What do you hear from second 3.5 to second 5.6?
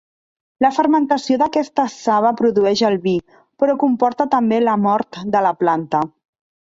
però comporta també la mort de la